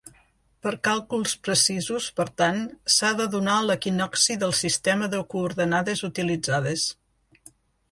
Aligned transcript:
Per 0.67 0.71
càlculs 0.85 1.35
precisos, 1.47 2.07
per 2.19 2.25
tant, 2.43 2.63
s'ha 2.95 3.11
de 3.21 3.29
donar 3.37 3.59
l'equinocci 3.67 4.39
del 4.47 4.57
sistema 4.63 5.13
de 5.15 5.23
coordenades 5.37 6.05
utilitzades. 6.11 6.91